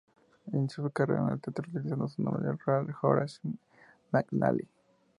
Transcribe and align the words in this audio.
Inició 0.51 0.83
su 0.85 0.89
carrera 0.89 1.21
en 1.21 1.29
el 1.33 1.39
teatro 1.39 1.63
utilizando 1.69 2.07
su 2.07 2.23
nombre 2.23 2.57
real 2.65 2.87
Horace 3.03 3.39
McNally. 4.11 4.67